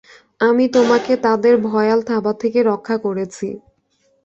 [0.39, 3.47] আমি তোমাকে তাদের ভয়াল থাবা থেকে রক্ষা করেছি।